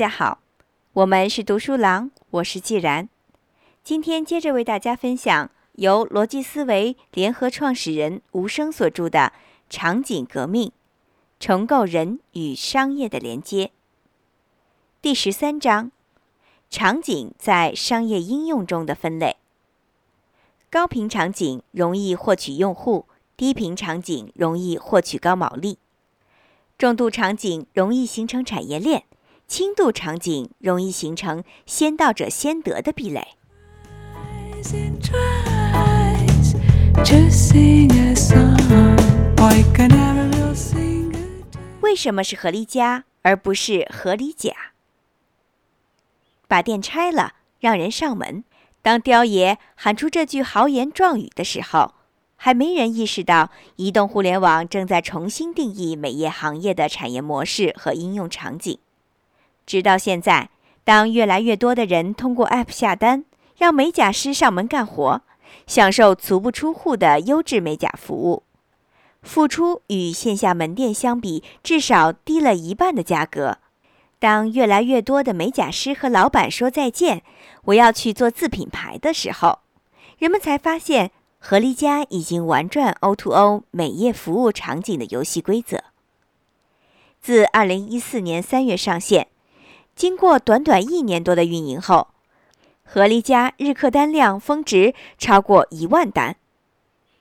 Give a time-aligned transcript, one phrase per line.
[0.00, 0.40] 大家好，
[0.94, 3.06] 我们是读书郎，我是既然。
[3.84, 9.18] 今天接着为大家分享由逻辑思维联合创始人吴声所著的
[9.68, 10.72] 《场景革命：
[11.38, 13.66] 重构人与商业的连接》
[15.02, 15.92] 第十三章：
[16.70, 19.36] 场景在商业应用中的分类。
[20.70, 23.04] 高频场景容易获取用户，
[23.36, 25.76] 低频场景容易获取高毛利，
[26.78, 29.04] 重度场景容易形成产业链。
[29.50, 33.36] 轻度场景容易形成先到者先得的壁垒。
[41.80, 44.52] 为什么是合理家而不是合理甲？
[46.46, 48.44] 把店拆了，让人上门。
[48.82, 51.94] 当刁爷喊出这句豪言壮语的时候，
[52.36, 58.78] 还没人意识到移动互联网正在重新定义美业行业的产业模式和应用场景。
[59.70, 60.50] 直到现在，
[60.82, 63.24] 当越来越多的人通过 App 下单，
[63.56, 65.20] 让美甲师上门干活，
[65.64, 68.42] 享受足不出户的优质美甲服务，
[69.22, 73.58] 付出与线下门店相比至少低了一半的价格。
[74.18, 77.22] 当越来越多的美甲师和老板说再见，
[77.66, 79.60] 我要去做自品牌的时候，
[80.18, 85.84] 人们才发现，合力家已经玩转 O2O 美业服务场景的游戏规则。
[87.20, 89.28] 自2014年3月上线。
[89.94, 92.08] 经过短短一年多的运营后，
[92.84, 96.36] 合力家日客单量峰值超过一万单，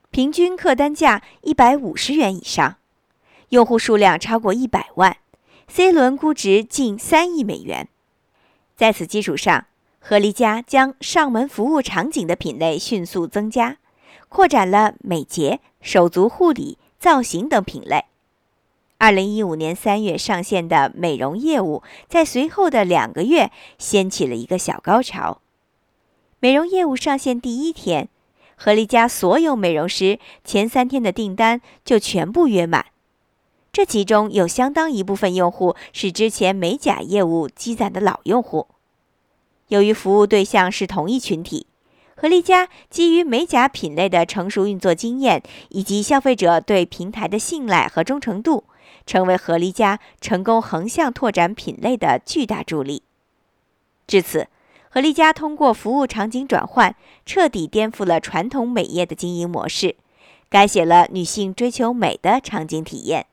[0.10, 2.78] 平均客单价一百五十元以上，
[3.50, 5.18] 用户数量超过一百万
[5.68, 7.90] ，C 轮估值近三亿美元。
[8.76, 9.66] 在此基础上，
[10.00, 13.78] 合力家将上门服务场景的品类迅速增加，
[14.30, 18.06] 扩展了美睫、手足护理、造型等品类。
[19.02, 25.40] 二零一五年三月上线的美容业务，在随后的两个月掀起了一个小高潮。
[26.42, 28.10] 美容业务上线第一天，
[28.58, 32.88] 何丽家所有美容师前三天的订单就全部约满。
[33.72, 38.68] 这其中有相当一部分用户是之前美甲业务积攒的老用户。
[39.70, 41.68] 由于服务对象是同一群体，
[42.18, 48.66] 何丽家基于美甲品类的成熟运作经验，以及消费者对平台的信赖和忠诚度。
[49.10, 53.02] 成为合力家成功横向拓展品类的巨大助力。
[54.06, 54.48] 至此，
[54.88, 59.96] 合力家通过服务场景转换，彻底颠覆了传统美业的经营模式，
[60.48, 63.26] 改写了女性追求美的场景体验。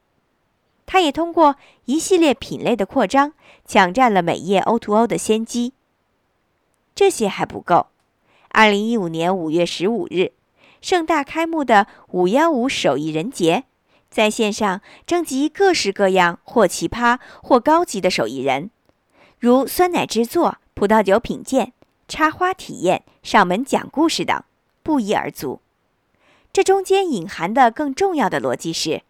[0.86, 3.34] 它也通过一系列品类的扩张，
[3.66, 5.75] 抢占了美业 O2O 的先机。
[6.94, 7.88] 这些还不够。
[8.48, 10.32] 二零一五年五月十五日，
[10.81, 13.65] 盛大开幕的五幺五手艺人节。
[14.10, 18.70] 在线上征集各式各样或奇葩或高级的手艺人，
[19.38, 21.72] 如酸奶制作、葡萄酒品鉴、
[22.08, 24.42] 插花体验、上门讲故事等，
[24.82, 25.60] 不一而足。
[26.52, 29.02] 这中间隐含的更重要的逻辑是，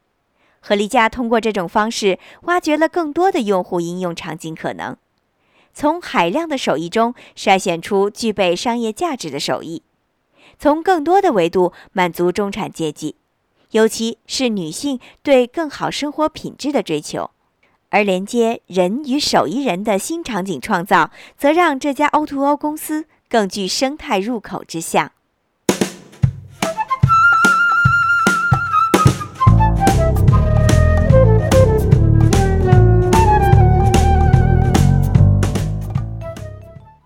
[0.61, 4.97] 合力家通过这种方式挖掘了更多的用户应用场景可能，
[5.73, 9.85] 从海量的手艺中筛选出具备商业价值的手艺，
[10.59, 13.15] 从更多的维度满足中产阶级。
[13.77, 17.31] 尤其是女性对更好生活品质的追求，
[17.91, 25.13] 而连接人与手艺人的新场景创造，则让这家 O2O 公司更具生态入口之象。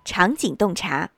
[0.05, 1.11] 场景洞察，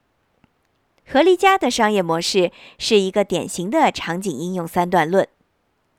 [1.07, 5.29] 合力家的商业模式是一个典型的场景应用三段论。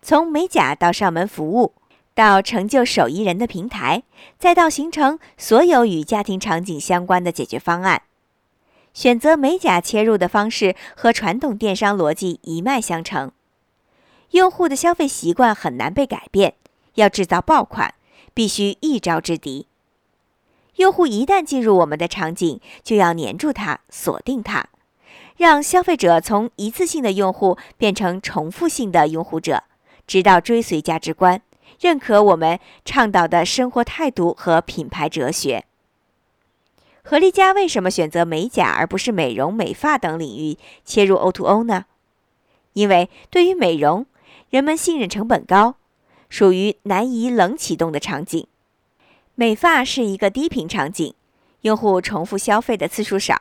[0.03, 1.71] 从美甲到上门服务，
[2.13, 4.03] 到成就手艺人的平台，
[4.38, 8.01] 再到形成所有与家庭场景相关的解决方案。
[8.94, 13.31] 选择美甲切入的方式和传统电商逻辑一脉相承。
[14.31, 16.55] 用户的消费习惯很难被改变，
[16.95, 17.94] 要制造爆款，
[18.33, 19.67] 必须一招制敌。
[20.75, 24.65] 用户一旦进入我们的场景，就要黏住它，锁定它，
[25.38, 29.63] 让消费者从一次性的用户变成重复性的拥护者。
[30.05, 31.41] 直到追随价值观，
[31.79, 35.65] 认可我们倡导的生活态度和品牌哲学。
[37.03, 41.85] 何丽佳为什么选择美甲而不是美容美发等领域切入 O2O 呢？
[42.73, 44.05] 因为对于美容，
[44.50, 45.75] 人们信任成本高，
[46.29, 48.45] 属于难以冷启动的场景；
[49.35, 51.13] 美发是一个低频场景，
[51.61, 53.35] 用户重复消费的次数少；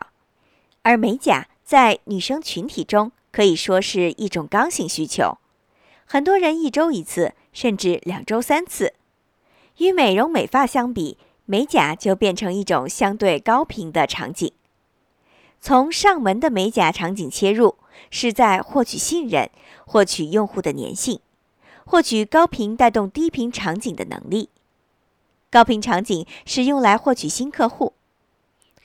[0.82, 5.38] 而美甲在女生群体中可以说是一种刚性需求。
[6.12, 8.92] 很多人一周一次，甚至两周三次。
[9.78, 11.16] 与美容美发相比，
[11.46, 14.52] 美甲就变成一种相对高频的场景。
[15.58, 17.76] 从上门的美甲场景切入，
[18.10, 19.48] 是在获取信任、
[19.86, 21.18] 获取用户的粘性、
[21.86, 24.50] 获取高频带动低频场景的能力。
[25.50, 27.94] 高频场景是用来获取新客户。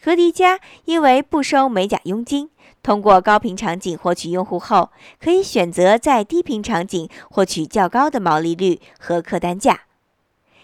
[0.01, 2.49] 和迪家因为不收美甲佣金，
[2.87, 9.81] 通过高频场景获取用户后，可以选择在低频场景获取较高的毛利率和客单价。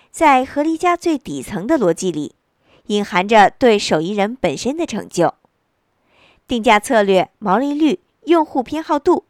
[0.09, 2.33] 在和迪家最底层的逻辑里，
[2.85, 5.33] 隐含着对手艺人本身的成就。
[6.47, 9.25] 定价策略、毛利率、用户偏好度，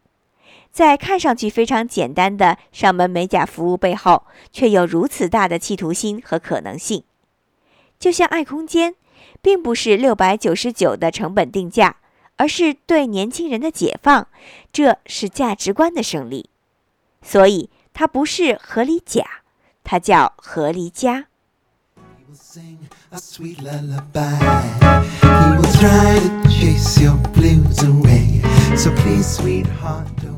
[0.72, 7.04] 在看上去非常简单的上门美甲服务背后，却有如此大的企图心和可能性。
[7.98, 8.94] 就像爱空间，
[9.42, 11.96] 并不是六百九十九的成本定价，
[12.38, 14.28] 而是对年轻人的解放，
[14.72, 16.50] 这是价值观的胜利。
[17.22, 19.24] 所以，它不是合理甲，
[19.84, 21.28] 它叫合理家。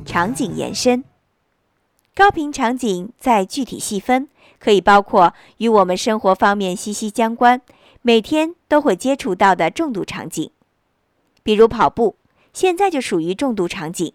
[0.05, 1.03] 场景延伸，
[2.13, 4.27] 高频场景在具体细分，
[4.59, 7.61] 可以包括与我们生活方面息息相关、
[8.01, 10.51] 每天都会接触到的重度场景，
[11.45, 12.15] 比如跑步，
[12.53, 14.11] 现在就属于重度场景，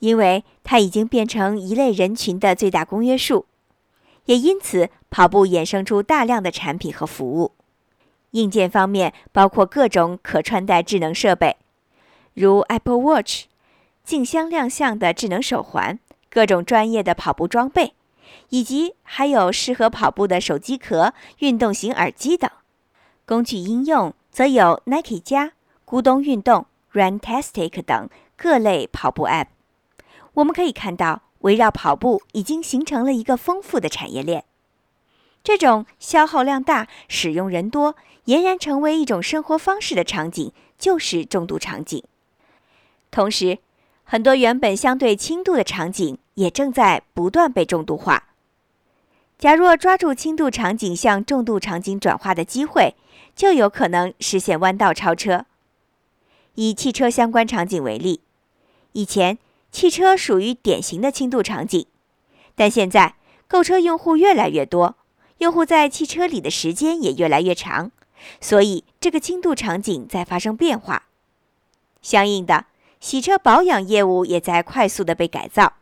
[0.00, 3.46] 因为它已经变成一类人群的最大公约数，
[4.26, 7.52] 也因此跑步衍生出大量的产品和服务。
[8.32, 11.56] 硬件方面包括各种可穿戴智能设备，
[12.34, 13.46] 如 Apple Watch、
[14.04, 15.98] 竞相亮相的智能手环、
[16.28, 17.94] 各种专业的跑步装备，
[18.50, 22.50] 以及还有适合跑步的手机壳、运动型耳机等。
[23.24, 25.52] 工具应用则有 Nike 加、
[25.90, 29.46] 咕咚运动、Runtastic 等各类跑步 App。
[30.34, 34.44] 我们可以看到，围绕跑步已经形成了一个丰富的产业链。
[35.42, 37.96] 这种消耗量大、使用人多、
[38.26, 42.04] 俨然成为一种生活方式的场景，就是重度场景。
[43.10, 43.58] 同时，
[44.04, 48.28] 很多原本相对轻度的场景也正在不断被重度化。
[49.36, 52.94] 假若抓住轻度场景向重度场景转化的机会，
[53.34, 55.46] 就有可能实现弯道超车。
[56.54, 58.20] 以汽车相关场景为例，
[58.92, 59.38] 以前
[59.70, 61.86] 汽车属于典型的轻度场景，
[62.54, 63.14] 但现在
[63.46, 64.96] 购车用户越来越多。
[65.38, 67.90] 用户在汽车里的时间也越来越长，
[68.42, 71.04] 所以这个轻度场景在发生变化。
[72.02, 72.66] 相应的，
[73.00, 75.74] 洗车保养业务也在快速的被改造。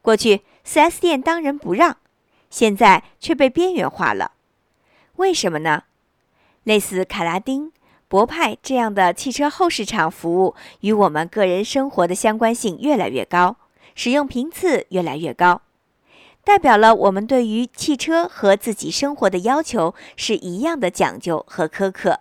[0.00, 1.96] 过去 4S 店当仁不让，
[2.50, 4.30] 现在却被边缘化了。
[5.16, 5.84] 为什么呢？
[6.62, 7.72] 类似卡拉丁、
[8.08, 13.56] 博派这样的汽车后市场服务与我们个人生活的相关性越来越高，
[13.94, 15.62] 使用频次越来越高。
[16.44, 22.20] 代表了我们对于汽车和自己生活的要求是一样的讲究和苛刻。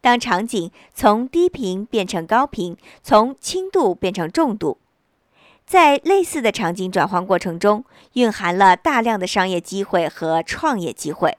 [0.00, 4.78] 当场景从低频变成高频，从轻度变成重度，
[5.64, 7.84] 在类似的场景转换过程中，
[8.14, 11.38] 蕴含了大量的商业机会和创业机会，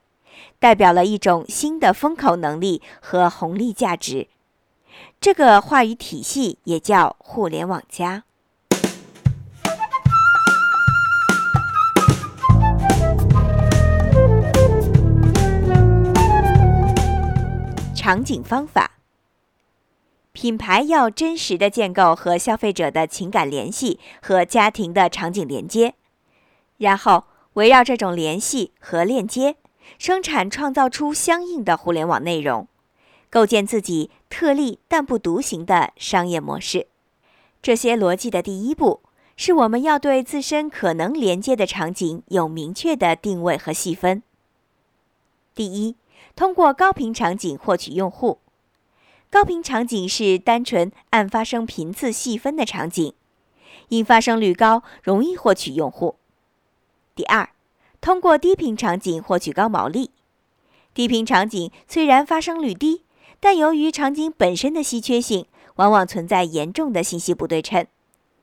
[0.63, 4.29] 代表了一种新的风口能力和红利价值。
[5.19, 8.23] 这个话语体系也叫互联网加。
[17.93, 18.91] 场景方法：
[20.31, 25.95] 品牌要真实的建构和消费者的情感联系和家庭的场景连接，
[26.77, 29.57] 然后围绕这种联系和链接，
[29.97, 32.67] 生产创造出相应的互联网内容，
[33.29, 36.87] 构建自己特立但不独行的商业模式。
[37.61, 39.01] 这些逻辑的第一步，
[39.35, 44.23] 是我们要对自身可能连接的场景有明确的定位和细分。
[45.55, 45.95] 第一。
[46.35, 48.39] 通过高频场景获取用户，
[49.29, 53.13] 高频场景是单纯按发生频次细分的场景，
[53.89, 56.15] 因发生率高，容易获取用户。
[57.13, 57.49] 第二，
[58.03, 60.11] 通过低频场景获取高毛利。
[60.93, 63.05] 低频场景虽然发生率低，
[63.39, 65.45] 但由于场景本身的稀缺性，
[65.75, 67.87] 往往存在严重的信息不对称，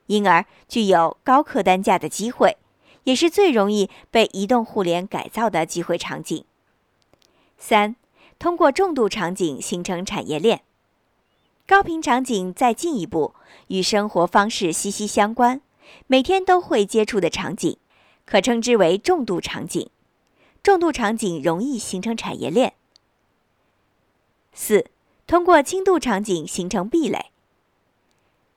[0.06, 2.56] 因而具有高客单价的机会，
[3.04, 6.42] 也是最容易被移动互联改造的机会场景。
[7.58, 7.96] 三，
[8.38, 10.62] 通过重度场景形成产业链。
[11.66, 13.34] 高频场景再进一步，
[13.66, 15.60] 与生活方式息息相关，
[16.06, 17.76] 每天都会接触的场景，
[18.30, 19.90] 可称之为重度场景。
[20.62, 22.74] 重度场景容易形成产业链。
[24.52, 24.86] 四，
[25.26, 27.26] 通过轻度场景形成壁垒。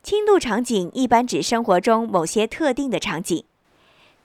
[0.03, 3.43] 轻度场景一般指生活中某些特定的场景。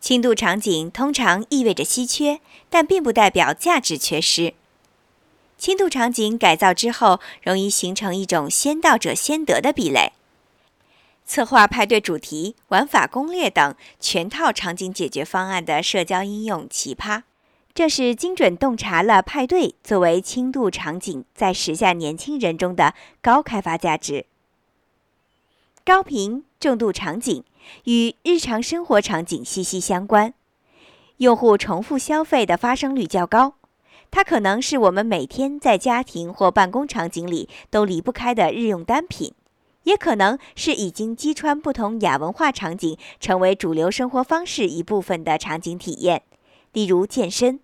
[0.01, 4.55] 轻度场景通常意味着稀缺，但并不代表价值缺失。
[5.57, 10.13] 轻度场景改造之后，容易形成一种先到者先得的壁垒。
[11.29, 17.25] 策划派对主题、玩法攻略等全套场景解决方案的社交应用奇葩，
[17.75, 24.25] 这是精准洞察了派对作为轻度场景在时下年轻人中的高开发价值。
[25.85, 27.45] 高频重度场景
[27.85, 30.33] 与日常生活场景息息相关，
[31.19, 33.57] 用户重复消费的发生率较高，
[34.11, 39.35] 它可能是我们每天在家庭或办公场景里都离不开的日用单品。
[39.89, 46.25] 也可能是已经击穿不同亚文化场景，成为主流生活方式一部分的场景体验，
[46.75, 47.59] 例如健身。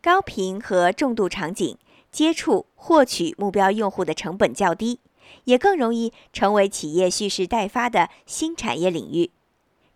[0.00, 1.76] 高频和重度场景
[2.12, 5.00] 接触获取目标用户的成本较低，
[5.42, 9.32] 也更容易成为企业蓄势待发的新产业领域，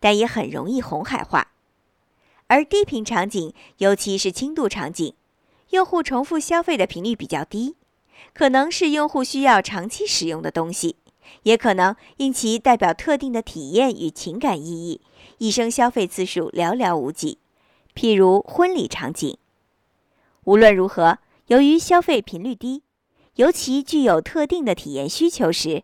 [0.00, 1.52] 但也很容易红海化。
[2.48, 5.14] 而低频场景，尤其是轻度场景，
[5.70, 7.76] 用户重复消费的频率比较低，
[8.34, 10.96] 可能是用户需要长期使用的东西。
[11.42, 15.00] 也可能因其代表特定的体验与情感意义，
[15.38, 17.38] 一生消费次数寥寥无几。
[17.94, 19.36] 譬如婚礼场景。
[20.44, 22.82] 无论如何，由于消费频率低，
[23.36, 25.82] 尤其具有特定的体验需求时，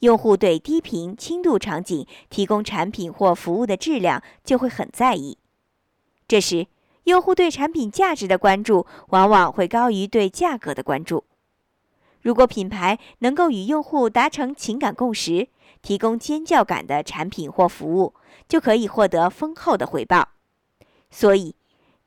[0.00, 5.38] 用户对低频轻度场景提供产品或服务的质量就会很在意。
[6.28, 6.66] 这时，
[7.04, 11.24] 用户对产品价值的关注往往会高于对价格的关注。
[12.26, 15.46] 如果品牌能够与用户达成情感共识，
[15.80, 18.14] 提供尖叫感的产品或服务，
[18.48, 20.30] 就可以获得丰厚的回报。
[21.08, 21.54] 所以，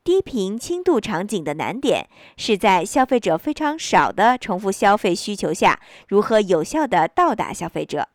[0.04, 8.10] 低频轻度场景的难点是在消费者非常少的重复消费需求下，如何有效地到达消费者。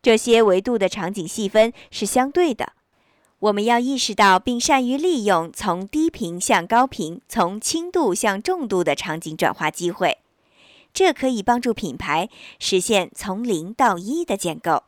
[0.00, 2.74] 这些维度的场景细分是相对的，
[3.40, 10.18] 我们要意识到并善于利用从低频向高频、从轻度向重度的场景转化机会。
[10.92, 12.28] 这可以帮助品牌
[12.58, 14.84] 实现从零到一的建构。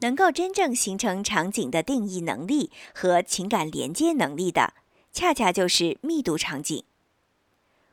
[0.00, 4.74] 能够真正形成场景的定义能力和情感连接能力的，
[5.12, 6.82] 恰恰就是密度场景。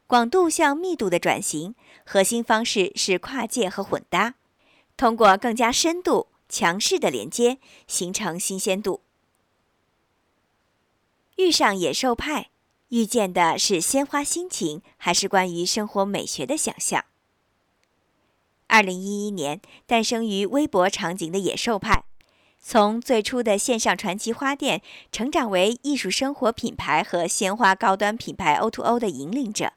[0.07, 4.33] 广度向密度的转型，核心方式是跨界和混搭，
[4.97, 6.29] 通过更加深度。
[6.49, 9.01] 强势的连接形成新鲜度。
[11.37, 12.49] 遇上野兽派，
[12.89, 17.05] 遇见的是鲜花心情，还是关于生活美学的想象？
[18.67, 22.03] 二零一一年诞生于微博场景的野兽派，
[22.59, 29.73] 从最初的线上传奇花店，成长为艺术生活品牌和鲜花高端品牌 O2O 的引领者，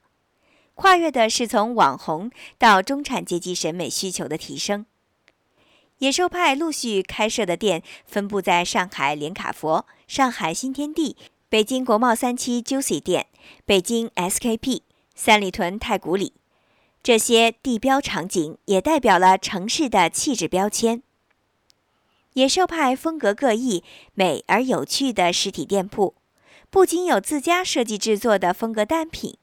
[0.75, 4.85] 跨越的是从网红到中产阶级审美需求的提升。
[6.03, 11.17] 野兽派陆续开设的店分布在上海连卡佛、上海新天地、
[11.49, 13.29] 北京国贸三期 Juicy 店、
[13.65, 14.81] 北京 SKP、
[15.15, 16.33] 三里屯太古里。
[17.05, 21.05] 这些地标场景也代表了城市的气质标签。
[22.33, 26.17] 野兽派风格各异、美而有趣的实体店铺，
[26.69, 29.37] 不仅有自家设计制作的风格单品，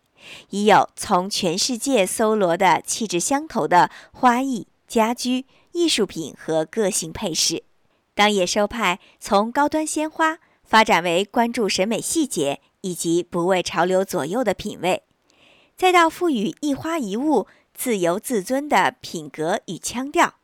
[0.50, 5.46] 也有从全世界搜罗的气质相投的花艺家居。
[5.72, 7.64] 艺术品和个性配饰。
[8.14, 15.04] 当野兽派从高端鲜花发展为关注审美细节以及不为潮流左右的品味，
[15.78, 20.36] 再到赋予一花一物自由自尊的品格与腔调，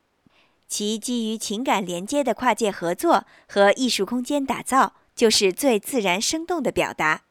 [0.68, 7.24] 其基于情感连接的跨界合作和艺术空间打造，就是最自然生动的表达。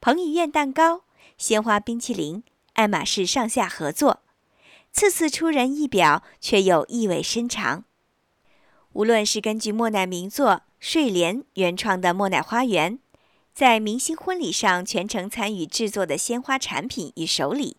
[0.00, 1.02] 彭于晏蛋糕、
[1.38, 4.23] 鲜花冰淇淋、爱马仕上下合作。
[4.94, 7.82] 次次出人意表，却又意味深长。
[8.92, 13.00] 无论是根据莫奈名作《睡莲》原创的莫奈花园，
[13.52, 17.76] 在明星婚礼上全程参与制作的鲜花产品与手礼，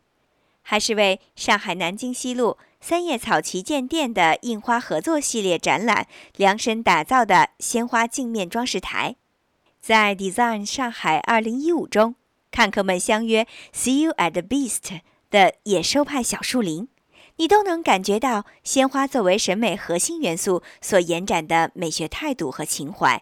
[0.61, 9.15] 还是为上海南京西路三叶草旗舰店的印花合作系列展览量身打造的鲜花镜面装饰台，
[9.79, 12.15] 在 Design 上海2015中，
[12.51, 16.89] 看客们相约 “See you at the Beast” 的野兽派小树林。
[17.37, 23.21] 你都能感觉到鲜花作为审美核心元素所延展的美学态度和情怀。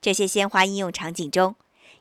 [0.00, 1.54] 这些鲜花应用场景中，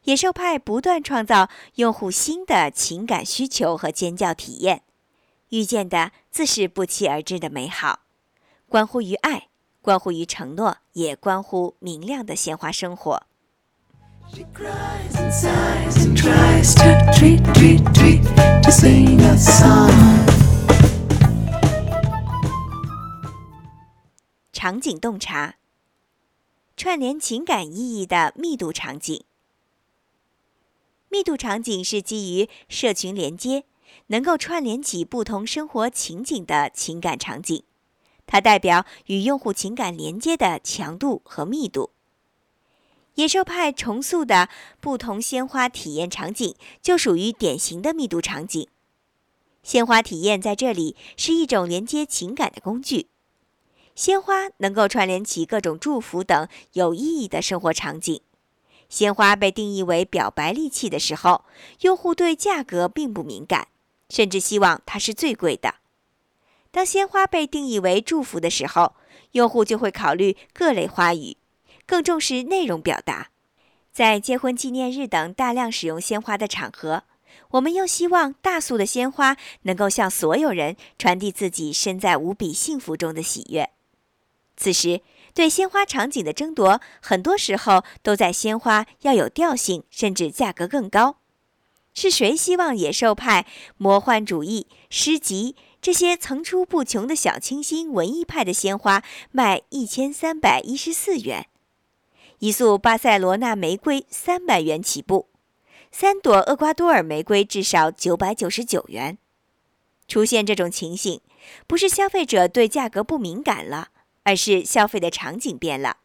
[0.05, 4.81] 野兽派不断创造用户新的情感需求和尖叫体验，
[5.49, 7.99] 遇见的自是不期而至的美好，
[8.67, 9.49] 关乎于爱，
[9.83, 13.21] 关乎于承诺，也关乎明亮的鲜花生活。
[24.53, 25.55] 场景洞察，
[26.75, 29.23] 串联情感意义的密度场景。
[31.07, 33.63] 密度场景是基于社群连接，
[34.07, 37.63] 能够串联起不同生活情景的情感场景。
[38.27, 41.91] 它代表与用户情感连接的强度和密度。
[43.15, 48.67] 野兽派重塑的不同鲜花体验场景就属于典型的密度场景。
[49.63, 53.07] 鲜花体验在这里是一种连接情感的工具。
[53.95, 58.21] 鲜花能够串联起各种祝福等有意义的生活场景。
[58.89, 61.45] 鲜花被定义为表白利器的时候，
[61.81, 63.67] 用户对价格并不敏感，
[64.09, 65.75] 甚至希望它是最贵的。
[66.71, 68.95] 当鲜花被定义为祝福的时候，
[69.31, 71.37] 用户就会考虑各类花语，
[71.85, 73.29] 更重视内容表达。
[73.91, 77.03] 在结婚纪念日等大量使用鲜花的场合，
[77.51, 83.69] 我们又希望大束的鲜花能够向所有人传递自己身在无比幸福中的喜悦。
[84.61, 85.01] 此时。
[85.33, 91.15] 对鲜花场景的争夺，很多时候都在鲜花要有调性，甚至价格更高。
[91.93, 99.01] 是谁希望野兽派、魔幻主义、诗集这些层出不穷的小清新文艺派的鲜花
[99.31, 101.47] 卖一千三百一十四元？
[102.39, 105.29] 一束巴塞罗那玫瑰三百元起步，
[105.93, 109.17] 三朵厄瓜多尔玫瑰至少九百九十九元。
[110.09, 111.21] 出现这种情形，
[111.67, 113.87] 不是消费者对价格不敏感了。
[114.23, 115.97] 而是消费的场景变了，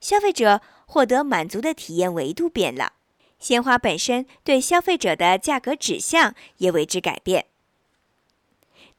[0.00, 2.94] 消费者获得满足的体验维度变了，
[3.38, 7.46] 鲜花本身对消费者的价格指向也为之改变。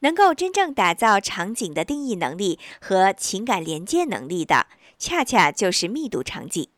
[0.00, 4.66] 能够真正打造场景的定义能力和情感连接能力的，
[4.98, 6.68] 恰恰就是密度场景。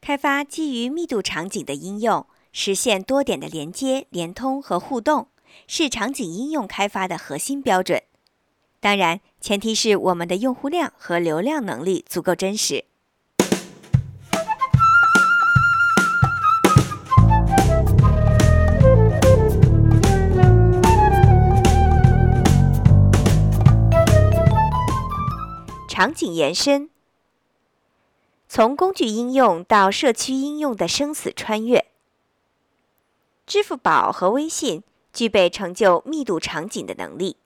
[0.00, 5.28] 开发基于密度场景的应用，实现多点的连接、连通和互动，
[5.66, 8.02] 是场景应用开发的核心标准。
[8.80, 12.84] 当然，前提是我们的用户量和流量能力足够真实。
[25.88, 26.90] 场景延伸，
[28.48, 31.86] 从工具应用到社区应用的生死穿越。
[33.46, 34.82] 支付宝和微信
[35.12, 37.36] 具备成就密度场景的能力。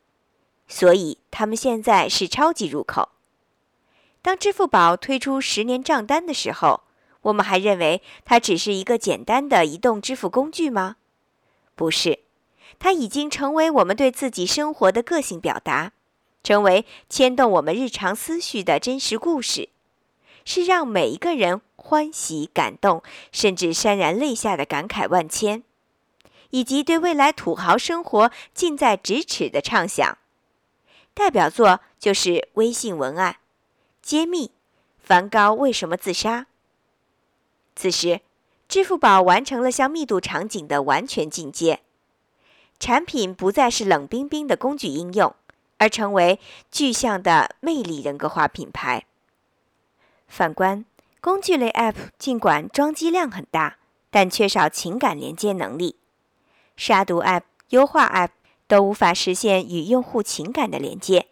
[0.71, 3.09] 所以，他们现在是超级入口。
[4.23, 6.83] 当支付宝推出十年账单的时候，
[7.23, 10.97] 我们还认为它只是一个简单的移动支付工具吗？
[11.75, 12.21] 不是，
[12.79, 15.91] 它已经成为我们对自己生活的个性表达，
[16.45, 19.71] 成为牵动我们日常思绪的真实故事，
[20.45, 23.03] 是让每一个人欢喜、感动，
[23.33, 25.65] 甚至潸然泪下的感慨万千，
[26.51, 30.17] 以及对未来土豪生活近在咫尺的畅想。
[31.21, 33.37] 代表作就是微信文案
[34.01, 34.53] 揭秘：
[34.99, 36.47] 梵高为什么自杀？
[37.77, 38.23] 此时，
[38.67, 41.81] 支付宝完成了向密度场景的完全进阶，
[42.79, 45.37] 产品不再是冷冰冰的工具应用，
[45.77, 49.05] 而成为具象的魅力人格化品牌。
[50.27, 50.87] 反观
[51.21, 53.77] 工具类 App，尽管装机量很大，
[54.11, 55.97] 但缺少情感连接能力。
[56.79, 58.31] 杀毒 App、优化 App。
[58.71, 61.27] 都无法实现与用户情感的连接。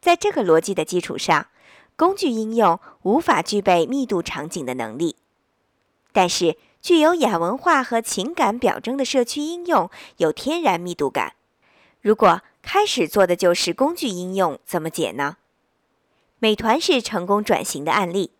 [0.00, 1.48] 在这个逻辑的基础上，
[1.96, 5.16] 工具应用无法具备密度场景的能力。
[6.12, 11.34] 但是，具有亚文化和情感表征的社区应用有天然密度感。
[12.00, 15.36] 如果开始做的就是工具应用，怎么解呢？
[16.38, 18.30] 美团是成功转型的案例。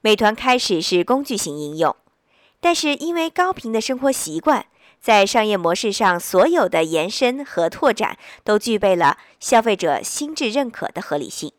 [0.00, 1.94] 美团开始是工具型应用，
[2.60, 4.64] 但是因为高频的生活习惯。
[5.00, 11.52] 在商业模式上，所有的延伸和拓展都具备了消费者心智认可的合理性。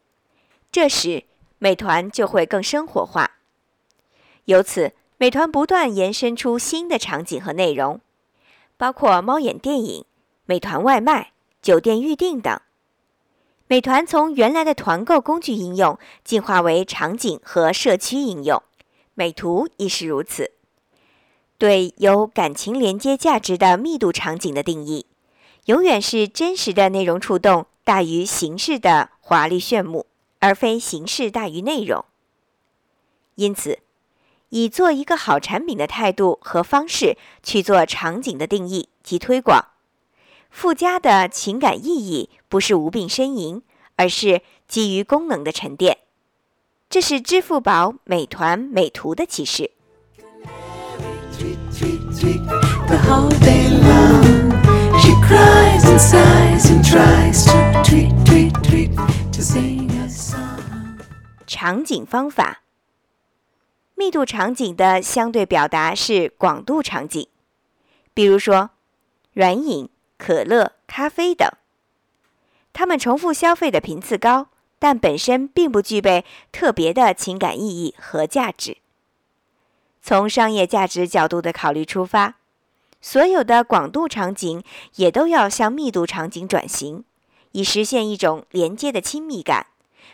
[0.72, 1.24] 这时，
[1.60, 3.38] 美团就会更生活化。
[4.46, 8.02] 由此，美团不断延伸出新的场景和内容，
[8.78, 10.06] 包括猫眼电影、
[10.46, 12.60] 美团外卖、酒店预订等。
[13.68, 18.62] 美团从原来的团购工具应用进化为场景和社区应用，
[19.14, 20.52] 美图亦是如此。
[21.58, 25.08] 对有感情连接价值的密度场景的定义，
[25.66, 30.06] 永远是真实的内容触动大于形式的华丽炫目，
[30.40, 32.06] 而非形式大于内容。
[33.36, 33.80] 因此，
[34.50, 39.66] 以做一个好产品的态度和方式去做场景的定义及推广，
[40.52, 43.64] 附加的情感意义不是无病呻吟，
[43.96, 45.98] 而是基于功能的沉淀。
[46.88, 49.72] 这是支付宝、美团、美图的启示。
[52.88, 54.52] The whole day long.
[55.00, 58.96] She cries and sighs and tries to tweet, tweet, tweet,
[59.32, 61.00] to sing a song.
[61.46, 62.62] 场景方法。
[63.96, 67.28] 密度场景的相对表达是广度场景，
[68.14, 68.70] 比如说
[69.34, 71.50] 软饮、可乐、咖啡等。
[72.74, 78.78] 它们重复消费的频次高，但本身并不具备特别的情感意义和价值。
[80.08, 82.36] 从商业价值角度的考虑出发，
[83.02, 84.64] 所有的广度场景
[84.96, 87.04] 也都要向密度场景转型，
[87.52, 89.68] 以实现一种连接的亲密感，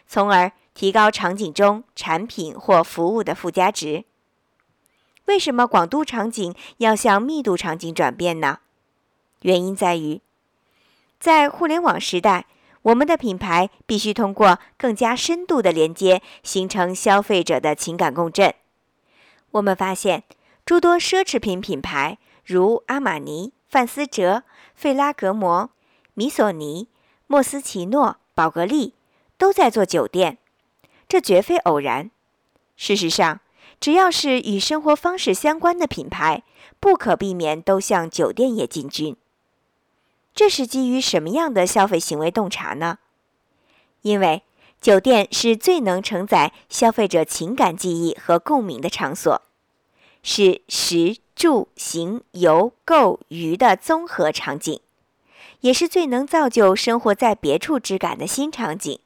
[0.08, 0.51] 从而。
[0.73, 4.06] 提高场景中产品或服务的附加值。
[5.25, 8.58] 为什么广度场景要向密度场景转变呢？
[9.43, 10.19] 原因在于，
[11.19, 12.47] 在互联网时代，
[12.82, 18.56] 我们的品牌必须通过更加深度的连接，形成消费者的情感共振。
[19.53, 20.23] 我们发现，
[20.65, 24.43] 诸多奢侈品品牌，如阿玛尼、范思哲、
[24.75, 25.69] 费拉格摩、
[26.15, 26.87] 米索尼、
[27.27, 28.93] 莫斯奇诺、宝格丽，
[29.37, 30.37] 都在做酒店。
[31.07, 32.09] 这绝非偶然。
[32.75, 33.41] 事实上，
[33.79, 36.43] 只要是与生活方式相关的品牌，
[36.79, 39.15] 不可避免都向酒店业进军。
[40.33, 42.97] 这是基于什么样的消费行为洞察呢？
[44.01, 44.41] 因为
[44.84, 49.41] 酒店是最能承载消费者情感记忆和共鸣的场所，
[50.22, 54.82] 是食住行游购娱的综合场景，
[55.62, 59.00] 也是最能造就生活在别处之感的新场景。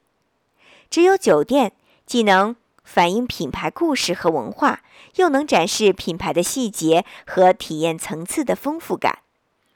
[0.90, 1.72] 只有酒店。
[2.08, 4.82] 既能反映品牌故事和文化，
[5.18, 9.20] 又能展示品牌的细节和体验层次的丰富感，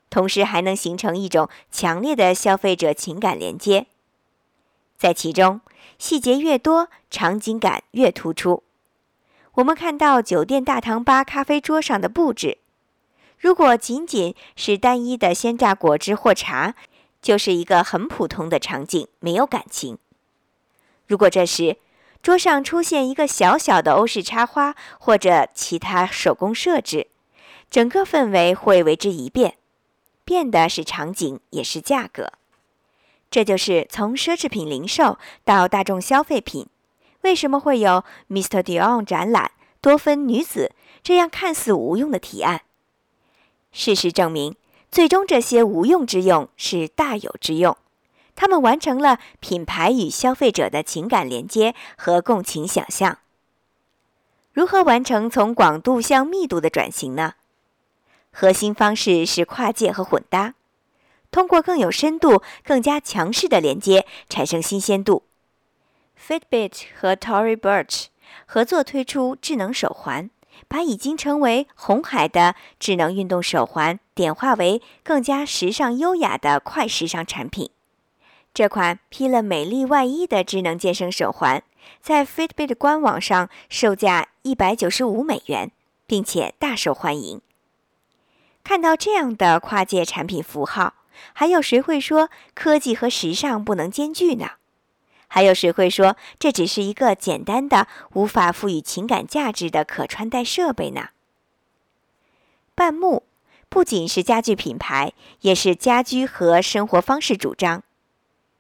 [0.10, 3.88] 同时还能形成一种强烈的消费者情感连接。
[5.02, 5.62] 在其中，
[5.98, 8.62] 细节越多，场景感越突出。
[9.54, 12.60] 我们看到酒店大堂吧咖啡桌上的布置，
[13.40, 16.76] 如果仅仅是单一的鲜榨果汁或茶，
[17.20, 19.98] 就是一个很普通的场景，没有感情。
[21.08, 21.78] 如果这时，
[22.22, 27.08] 桌上出现一个小小的欧式插花或者其他手工设置，
[27.72, 29.56] 整个氛围会为之一变，
[30.24, 32.34] 变的是场景，也是价格。
[33.32, 36.68] 这就是从奢侈品零售到大众消费品，
[37.22, 38.62] 为什么会有 Mr.
[38.62, 42.62] Dion 展览、多芬女子这样看似无用的提案？
[43.72, 44.58] 事实证明，
[44.92, 47.78] 最终这些无用之用是大有之用。
[48.36, 53.20] 他们完成了品牌与消费者的情感连接和共情想象。
[54.52, 57.36] 如何完成从广度向密度的转型呢？
[58.34, 60.56] 核心方式是跨界和混搭，
[61.32, 65.24] 通过更有深度、更加强势的连接产生新鲜度。
[66.20, 68.08] Fitbit 和 Tory Burch
[68.46, 70.30] 合作推出智能手环，
[70.68, 77.72] 把已经成为红海的智能运动手环点化为更加时尚优雅的快时尚产品。
[78.54, 81.64] 这款披了美丽外衣的智能健身手环，
[82.02, 85.72] 在 Fitbit 官网上售价一百九十五美元，
[86.06, 87.42] 并且大受欢迎。
[88.64, 90.94] 看到这样的跨界产品符号，
[91.34, 94.52] 还有谁会说科技和时尚不能兼具呢？
[95.28, 101.10] 还有谁会说这只是一个简单的、无法赋予情感价值的可穿戴设备呢？
[102.76, 103.24] 半木
[103.70, 107.84] 不仅是家具品牌，也是家居和生活方式主张。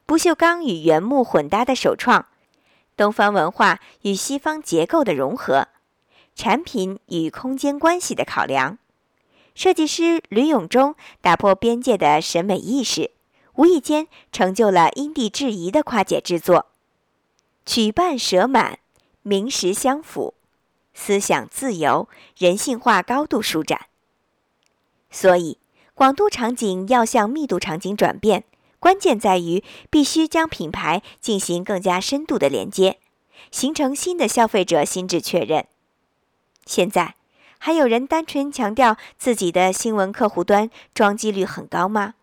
[0.05, 2.27] 不锈钢与原木混搭的首创，
[2.95, 5.67] 东方文化与西方结构的融合，
[6.35, 8.77] 产品与空间关系的考量，
[9.53, 13.11] 设计师吕永忠打破边界的审美意识，
[13.55, 16.67] 无意间成就了因地制宜的跨界制作，
[17.65, 18.79] 曲半舍满，
[19.21, 20.33] 名实相符，
[20.93, 23.87] 思想自由，人性化高度舒展。
[25.09, 25.57] 所以，
[25.93, 28.45] 广度场景要向密度场景转变。
[28.79, 32.97] 关键在于必须将品牌进行更加深度的连接，
[33.51, 35.67] 形成新的消费者心智确认。
[36.65, 37.13] 现在
[37.63, 42.15] 还有人单纯强调自己的新闻客户端装机率很高吗？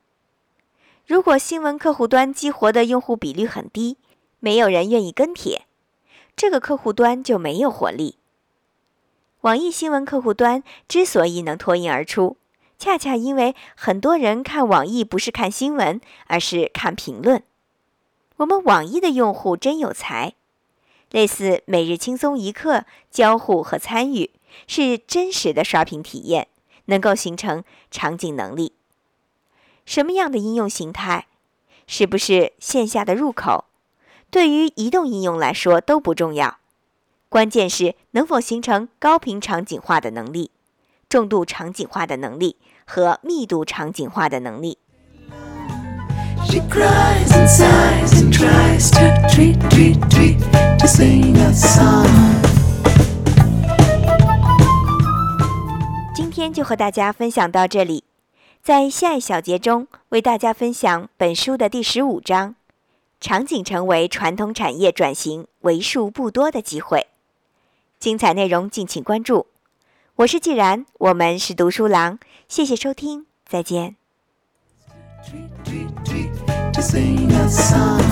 [1.07, 3.99] 如果新闻客户端激活的用户比率很低，
[4.41, 5.67] 没有人愿意跟帖，
[6.35, 8.17] 这个客户端就没有活力。
[9.43, 12.37] 网易新闻客户端之所以能脱颖而出。
[12.77, 17.45] 恰恰因为很多人看网易不是看新闻，而是看评论。
[18.39, 20.35] 我们网易的用户真有才，
[21.11, 24.31] 类似每日轻松一刻交互和参与，
[24.67, 26.49] 是真实的刷屏体验，
[26.87, 28.73] 能够形成场景能力。
[29.87, 31.27] 什么样的应用形态，
[31.87, 33.65] 是不是线下的入口，
[34.31, 36.59] 对于移动应用来说都不重要，
[37.29, 40.51] 关键是能否形成高频场景化的能力。
[41.09, 44.77] 重度场景化的能力和密度场景化的能力。
[46.45, 50.37] She cries and sighs and tries to treat, treat, treat,
[50.79, 52.07] to sing a song.
[56.15, 58.05] 今天就和大家分享到这里，
[58.63, 62.55] 在下一小节中为大家分享本书的第十五章，
[63.21, 67.09] 场景成为传统产业转型为数不多的机会。
[67.99, 69.47] 精彩内容敬请关注。
[70.17, 73.97] 我是既然，我们是读书郎，谢谢收听，再见。
[76.73, 78.03] To sing a song.